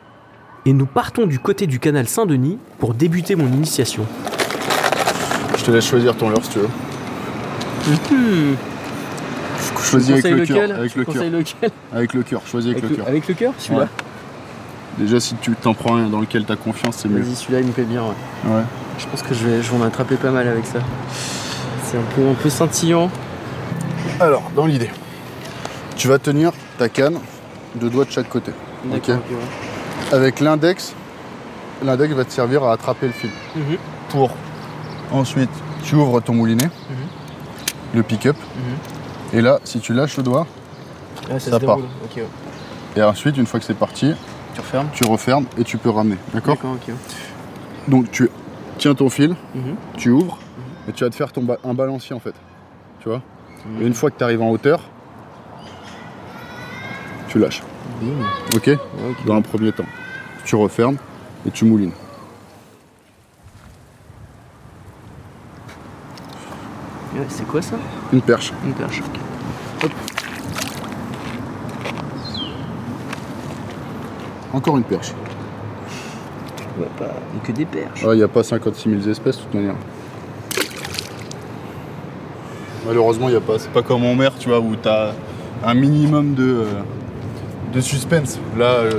Et 0.66 0.72
nous 0.72 0.86
partons 0.86 1.26
du 1.26 1.38
côté 1.38 1.66
du 1.66 1.78
canal 1.78 2.06
Saint-Denis 2.08 2.58
pour 2.78 2.94
débuter 2.94 3.34
mon 3.36 3.46
initiation. 3.46 4.04
Je 5.58 5.64
te 5.64 5.70
laisse 5.70 5.86
choisir 5.86 6.16
ton 6.16 6.28
leurre 6.28 6.44
si 6.44 6.50
tu 6.50 6.58
veux. 6.60 6.68
Hmm, 8.10 8.54
Choisis 9.82 10.10
avec 10.24 10.24
le 10.36 10.46
cœur. 10.46 10.56
lequel 10.68 10.72
Avec 10.72 10.94
le 10.94 11.04
cœur. 11.04 11.22
Avec 11.92 12.14
le 12.14 12.22
cœur. 12.22 12.42
Choisis 12.46 12.70
avec, 12.72 12.78
Avec 12.78 12.82
le 12.84 12.88
le- 12.90 12.96
cœur. 12.96 13.08
Avec 13.08 13.28
le 13.28 13.34
cœur, 13.34 13.52
celui-là 13.58 13.82
Ouais. 13.82 13.88
Déjà, 14.98 15.20
si 15.20 15.34
tu 15.36 15.52
t'en 15.56 15.74
prends 15.74 15.96
un 15.96 16.06
dans 16.08 16.20
lequel 16.20 16.44
t'as 16.44 16.56
confiance, 16.56 16.96
c'est 16.98 17.08
mieux. 17.08 17.22
Vas-y, 17.22 17.34
celui-là 17.34 17.60
il 17.60 17.66
me 17.66 17.72
plaît 17.72 17.84
bien. 17.84 18.02
ouais. 18.02 18.50
Ouais. 18.52 18.62
Je 18.98 19.06
pense 19.06 19.22
que 19.22 19.34
je 19.34 19.44
vais, 19.46 19.62
je 19.62 19.70
vais 19.72 19.76
en 19.78 19.82
attraper 19.82 20.16
pas 20.16 20.30
mal 20.30 20.46
avec 20.46 20.66
ça. 20.66 20.78
C'est 21.84 21.96
un 21.96 22.02
peu, 22.14 22.28
un 22.28 22.34
peu 22.34 22.50
scintillant. 22.50 23.10
Alors, 24.20 24.50
dans 24.54 24.66
l'idée, 24.66 24.90
tu 25.96 26.08
vas 26.08 26.18
tenir 26.18 26.52
ta 26.78 26.88
canne 26.88 27.18
deux 27.76 27.90
doigts 27.90 28.04
de 28.04 28.10
chaque 28.10 28.28
côté. 28.28 28.52
Ouais. 28.86 29.00
Avec 30.12 30.40
l'index, 30.40 30.94
l'index 31.82 32.12
va 32.14 32.24
te 32.24 32.32
servir 32.32 32.64
à 32.64 32.72
attraper 32.72 33.06
le 33.06 33.12
fil. 33.12 33.30
Mhm. 33.56 33.76
Pour 34.10 34.30
ensuite, 35.12 35.50
tu 35.82 35.94
ouvres 35.94 36.20
ton 36.20 36.34
moulinet, 36.34 36.66
Mhm. 36.66 36.96
le 37.94 38.02
pick-up, 38.02 38.36
et 39.32 39.40
là, 39.40 39.58
si 39.64 39.80
tu 39.80 39.92
lâches 39.94 40.16
le 40.16 40.22
doigt, 40.22 40.46
Ah, 41.30 41.38
Ça 41.38 41.52
se 41.58 41.64
part. 41.64 41.78
ouais. 41.78 41.84
et 42.96 43.02
ensuite, 43.02 43.36
une 43.36 43.46
fois 43.46 43.60
que 43.60 43.64
c'est 43.66 43.74
parti, 43.74 44.14
Tu 44.54 44.60
refermes 44.60 44.88
tu 44.92 45.04
refermes 45.06 45.46
et 45.56 45.64
tu 45.64 45.78
peux 45.78 45.88
ramener. 45.88 46.16
D'accord. 46.34 46.56
Donc 47.88 48.10
tu 48.10 48.28
tiens 48.76 48.94
ton 48.94 49.08
fil, 49.08 49.34
Mhm. 49.54 49.76
tu 49.96 50.10
ouvres 50.10 50.36
et 50.88 50.92
tu 50.92 51.04
vas 51.04 51.10
te 51.10 51.14
faire 51.14 51.32
ton 51.32 51.42
ba- 51.42 51.56
un 51.64 51.72
balancier 51.74 52.14
en 52.14 52.18
fait. 52.20 52.34
Tu 53.00 53.08
vois? 53.08 53.22
Et 53.80 53.86
une 53.86 53.94
fois 53.94 54.10
que 54.10 54.18
tu 54.18 54.24
arrives 54.24 54.42
en 54.42 54.50
hauteur, 54.50 54.80
tu 57.32 57.38
lâches. 57.38 57.62
Ok. 58.54 58.70
Dans 59.26 59.36
un 59.36 59.40
premier 59.40 59.72
temps. 59.72 59.86
Tu 60.44 60.54
refermes 60.54 60.96
et 61.46 61.50
tu 61.50 61.64
moulines. 61.64 61.92
C'est 67.28 67.46
quoi 67.46 67.62
ça 67.62 67.76
Une 68.12 68.20
perche. 68.20 68.52
Une 68.64 68.74
perche. 68.74 69.00
Encore 74.52 74.76
une 74.76 74.84
perche. 74.84 75.12
Ouais, 76.78 76.88
pas 76.98 77.14
que 77.42 77.52
des 77.52 77.64
perches. 77.64 78.02
Il 78.02 78.16
n'y 78.16 78.22
a 78.22 78.28
pas 78.28 78.42
56 78.42 78.90
000 78.90 79.10
espèces 79.10 79.38
de 79.38 79.42
toute 79.42 79.54
manière. 79.54 79.76
Malheureusement, 82.86 83.28
il 83.28 83.32
n'y 83.32 83.38
a 83.38 83.40
pas. 83.40 83.58
C'est 83.58 83.72
pas 83.72 83.82
comme 83.82 84.04
en 84.04 84.14
mer, 84.14 84.32
tu 84.38 84.50
vois, 84.50 84.60
où 84.60 84.76
tu 84.76 84.88
as 84.88 85.14
un 85.64 85.74
minimum 85.74 86.34
de, 86.34 86.42
euh, 86.42 86.64
de 87.72 87.80
suspense. 87.80 88.38
Là, 88.58 88.64
euh, 88.66 88.90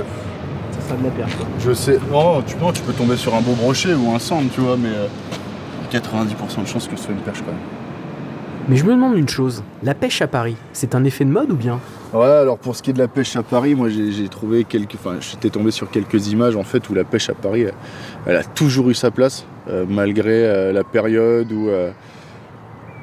Ça 0.72 0.88
sera 0.88 0.96
de 0.98 1.04
la 1.04 1.10
perche. 1.10 1.34
quoi. 1.36 1.46
Je 1.64 1.72
sais. 1.72 1.98
Non, 2.10 2.42
tu, 2.42 2.56
non, 2.56 2.72
tu 2.72 2.82
peux 2.82 2.92
tomber 2.92 3.16
sur 3.16 3.34
un 3.34 3.40
beau 3.40 3.52
brochet 3.52 3.94
ou 3.94 4.14
un 4.14 4.18
centre, 4.18 4.52
tu 4.54 4.60
vois, 4.60 4.76
mais 4.76 4.88
euh, 4.88 5.06
90% 5.92 6.62
de 6.62 6.66
chances 6.66 6.88
que 6.88 6.96
ce 6.96 7.04
soit 7.04 7.12
une 7.14 7.20
perche 7.20 7.40
quand 7.40 7.52
même. 7.52 7.60
Mais 8.68 8.76
je 8.76 8.84
me 8.84 8.92
demande 8.92 9.16
une 9.18 9.28
chose. 9.28 9.62
La 9.82 9.94
pêche 9.94 10.22
à 10.22 10.26
Paris, 10.26 10.56
c'est 10.72 10.94
un 10.94 11.04
effet 11.04 11.24
de 11.26 11.30
mode 11.30 11.50
ou 11.52 11.54
bien? 11.56 11.78
Ouais, 12.14 12.24
alors 12.24 12.56
pour 12.56 12.74
ce 12.74 12.82
qui 12.82 12.90
est 12.90 12.92
de 12.94 12.98
la 12.98 13.08
pêche 13.08 13.36
à 13.36 13.42
Paris, 13.42 13.74
moi 13.74 13.90
j'ai 13.90 14.10
j'ai 14.10 14.28
trouvé 14.28 14.64
quelques. 14.64 14.94
Enfin, 14.94 15.16
j'étais 15.20 15.50
tombé 15.50 15.70
sur 15.70 15.90
quelques 15.90 16.28
images 16.28 16.56
en 16.56 16.62
fait 16.62 16.88
où 16.88 16.94
la 16.94 17.04
pêche 17.04 17.28
à 17.28 17.34
Paris, 17.34 17.62
elle, 17.62 17.74
elle 18.26 18.36
a 18.36 18.44
toujours 18.44 18.88
eu 18.88 18.94
sa 18.94 19.10
place, 19.10 19.44
euh, 19.68 19.84
malgré 19.88 20.44
euh, 20.46 20.72
la 20.72 20.82
période 20.84 21.52
où. 21.52 21.68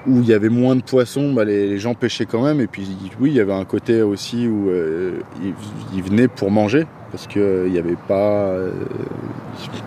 Euh, 0.08 0.12
où 0.12 0.22
il 0.22 0.27
y 0.27 0.34
avait 0.34 0.50
moins 0.50 0.75
de 0.75 0.81
poissons, 0.81 1.34
bah, 1.34 1.46
les, 1.46 1.67
les 1.67 1.77
gens 1.79 1.93
pêchaient 1.93 2.25
quand 2.25 2.43
même. 2.43 2.60
Et 2.62 2.67
puis 2.67 2.88
oui, 3.20 3.31
il 3.31 3.36
y 3.36 3.39
avait 3.39 3.53
un 3.53 3.65
côté 3.65 4.01
aussi 4.01 4.48
où 4.48 4.70
euh, 4.70 5.20
ils, 5.43 5.53
ils 5.96 6.03
venaient 6.03 6.27
pour 6.27 6.51
manger, 6.51 6.86
parce 7.12 7.27
qu'il 7.27 7.70
n'y 7.72 7.77
avait 7.77 7.98
pas, 8.08 8.48
euh, 8.48 8.72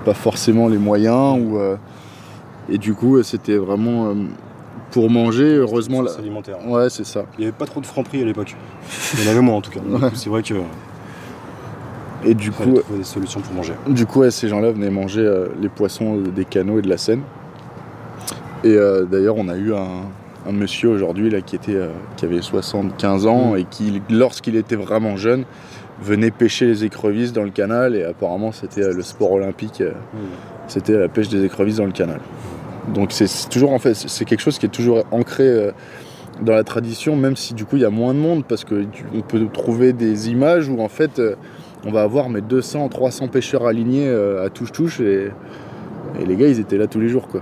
pas 0.04 0.14
forcément 0.14 0.68
les 0.68 0.78
moyens. 0.78 1.38
Ou, 1.40 1.59
euh, 1.59 1.76
et 2.68 2.78
du 2.78 2.94
coup, 2.94 3.23
c'était 3.23 3.56
vraiment 3.56 4.09
euh, 4.09 4.14
pour 4.90 5.11
manger. 5.11 5.56
Heureusement. 5.56 6.02
C'est 6.06 6.21
alimentaire. 6.21 6.56
Ouais, 6.66 6.88
c'est 6.88 7.04
ça. 7.04 7.25
Il 7.37 7.40
n'y 7.40 7.47
avait 7.47 7.56
pas 7.56 7.66
trop 7.66 7.80
de 7.80 7.87
franc 7.87 8.02
prix 8.02 8.23
à 8.23 8.25
l'époque. 8.25 8.56
Il 9.14 9.25
y 9.25 9.28
en 9.28 9.33
avait 9.33 9.40
moins 9.40 9.56
en 9.56 9.61
tout 9.61 9.71
cas. 9.71 9.80
Ouais. 9.88 10.11
C'est 10.14 10.30
vrai 10.30 10.42
que 10.42 10.54
Et 12.25 12.35
du 12.35 12.50
coup, 12.50 12.78
des 12.97 13.04
solutions 13.04 13.40
pour 13.40 13.52
manger. 13.54 13.75
Du 13.88 14.06
coup, 14.06 14.21
ouais, 14.21 14.30
ces 14.30 14.49
gens-là 14.49 14.73
venaient 14.73 14.90
manger 14.90 15.21
euh, 15.21 15.49
les 15.61 15.68
poissons 15.68 16.18
euh, 16.18 16.30
des 16.30 16.44
canaux 16.44 16.78
et 16.78 16.83
de 16.83 16.88
la 16.88 16.97
Seine. 16.97 17.21
Et 18.64 18.75
euh, 18.76 19.04
d'ailleurs, 19.04 19.37
on 19.37 19.49
a 19.49 19.56
eu 19.56 19.73
un, 19.75 20.49
un 20.49 20.52
monsieur 20.52 20.88
aujourd'hui 20.88 21.30
là 21.30 21.40
qui 21.42 21.54
était, 21.56 21.75
euh, 21.76 21.88
qui 22.16 22.25
avait 22.25 22.40
75 22.42 23.26
ans 23.26 23.52
Mm. 23.52 23.59
et 23.59 23.64
qui, 23.71 24.02
lorsqu'il 24.11 24.56
était 24.56 24.76
vraiment 24.76 25.16
jeune, 25.16 25.44
venait 26.02 26.30
pêcher 26.30 26.66
les 26.66 26.85
écrevisses 26.85 27.33
dans 27.33 27.44
le 27.44 27.50
canal. 27.50 27.94
Et 27.94 28.04
apparemment, 28.04 28.52
c'était 28.52 28.83
euh, 28.83 28.92
le 28.92 29.02
sport 29.02 29.33
olympique. 29.33 29.80
euh, 29.80 29.92
c'était 30.66 30.97
la 30.99 31.09
pêche 31.09 31.28
des 31.28 31.44
écrevisses 31.44 31.76
dans 31.76 31.85
le 31.87 31.92
canal. 31.92 32.21
Donc 32.94 33.12
c'est 33.12 33.28
toujours 33.50 33.73
en 33.73 33.78
fait, 33.78 33.94
c'est 33.94 34.25
quelque 34.25 34.40
chose 34.40 34.59
qui 34.59 34.66
est 34.66 34.71
toujours 34.71 35.04
ancré 35.11 35.71
dans 36.42 36.52
la 36.54 36.64
tradition, 36.64 37.16
même 37.16 37.37
si 37.37 37.54
du 37.54 37.64
coup 37.64 37.76
il 37.76 37.83
y 37.83 37.85
a 37.87 37.90
moins 37.90 38.12
de 38.12 38.18
monde, 38.18 38.44
parce 38.47 38.64
que 38.64 38.83
tu- 38.85 39.04
on 39.14 39.21
peut 39.23 39.47
trouver 39.52 39.92
des 39.94 40.30
images 40.30 40.68
où 40.68 40.80
en 40.80 40.88
fait 40.88 41.21
on 41.87 41.90
va 41.92 42.02
avoir 42.02 42.28
mais 42.28 42.40
200, 42.42 42.88
300 42.88 43.28
pêcheurs 43.28 43.66
alignés 43.66 44.09
à 44.11 44.49
touche-touche 44.50 45.00
et, 45.00 45.30
et 46.21 46.26
les 46.26 46.37
gars 46.37 46.49
ils 46.49 46.61
étaient 46.61 46.76
là 46.78 46.87
tous 46.87 47.00
les 47.00 47.09
jours 47.09 47.26
quoi. 47.28 47.40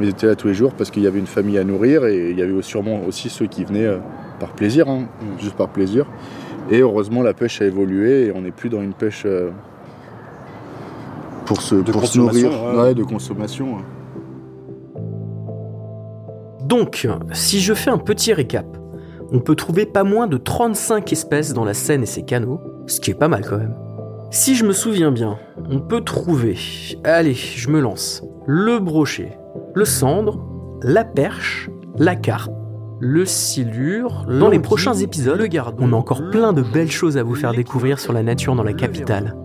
Ils 0.00 0.08
étaient 0.08 0.26
là 0.26 0.34
tous 0.34 0.48
les 0.48 0.54
jours 0.54 0.72
parce 0.72 0.90
qu'il 0.90 1.02
y 1.02 1.06
avait 1.06 1.18
une 1.18 1.26
famille 1.26 1.58
à 1.58 1.64
nourrir 1.64 2.06
et 2.06 2.30
il 2.30 2.38
y 2.38 2.42
avait 2.42 2.62
sûrement 2.62 3.00
aussi 3.06 3.28
ceux 3.28 3.46
qui 3.46 3.64
venaient 3.64 3.86
euh, 3.86 3.98
par 4.38 4.50
plaisir, 4.52 4.88
hein, 4.88 5.02
Mm. 5.20 5.40
juste 5.40 5.54
par 5.56 5.68
plaisir. 5.68 6.06
Et 6.70 6.78
heureusement 6.80 7.22
la 7.22 7.34
pêche 7.34 7.60
a 7.60 7.66
évolué 7.66 8.26
et 8.26 8.32
on 8.32 8.40
n'est 8.42 8.50
plus 8.52 8.68
dans 8.70 8.80
une 8.82 8.94
pêche 8.94 9.24
euh, 9.26 9.50
pour 11.46 11.60
se, 11.62 11.74
De 11.74 11.90
pour 11.92 12.06
se 12.06 12.18
nourrir, 12.18 12.50
ouais. 12.50 12.80
Ouais, 12.82 12.94
de 12.94 13.02
consommation. 13.02 13.74
ouais. 13.76 13.82
Donc, 16.64 17.08
si 17.32 17.60
je 17.60 17.74
fais 17.74 17.90
un 17.90 17.98
petit 17.98 18.32
récap, 18.32 18.66
on 19.32 19.40
peut 19.40 19.56
trouver 19.56 19.86
pas 19.86 20.04
moins 20.04 20.26
de 20.28 20.36
35 20.36 21.12
espèces 21.12 21.52
dans 21.52 21.64
la 21.64 21.74
Seine 21.74 22.02
et 22.04 22.06
ses 22.06 22.22
canaux, 22.22 22.60
ce 22.86 23.00
qui 23.00 23.10
est 23.10 23.14
pas 23.14 23.28
mal 23.28 23.44
quand 23.44 23.58
même. 23.58 23.74
Si 24.30 24.54
je 24.54 24.64
me 24.64 24.72
souviens 24.72 25.10
bien, 25.10 25.38
on 25.68 25.80
peut 25.80 26.02
trouver, 26.02 26.56
allez, 27.02 27.34
je 27.34 27.68
me 27.70 27.80
lance, 27.80 28.22
le 28.46 28.78
brochet, 28.78 29.36
le 29.74 29.84
cendre, 29.84 30.44
la 30.82 31.04
perche, 31.04 31.70
la 31.98 32.16
carpe, 32.16 32.52
le 33.00 33.24
silure. 33.24 34.26
Dans 34.28 34.48
les 34.48 34.58
prochains 34.58 34.94
épisodes, 34.94 35.38
le 35.38 35.46
gardon, 35.46 35.84
on 35.88 35.92
a 35.92 35.96
encore 35.96 36.30
plein 36.30 36.52
de 36.52 36.62
belles 36.62 36.90
choses 36.90 37.16
à 37.16 37.22
vous 37.22 37.34
faire 37.34 37.52
découvrir 37.52 37.98
sur 37.98 38.12
la 38.12 38.22
nature 38.22 38.54
dans 38.54 38.62
la 38.62 38.72
capitale. 38.72 39.36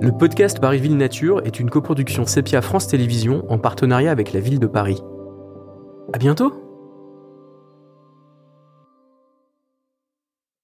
Le 0.00 0.12
podcast 0.12 0.60
Paris-Ville 0.60 0.96
Nature 0.96 1.40
est 1.44 1.60
une 1.60 1.70
coproduction 1.70 2.26
Sepia 2.26 2.62
France 2.62 2.88
Télévisions 2.88 3.44
en 3.48 3.58
partenariat 3.58 4.10
avec 4.10 4.32
la 4.32 4.40
ville 4.40 4.58
de 4.58 4.66
Paris. 4.66 5.02
À 6.12 6.18
bientôt 6.18 6.63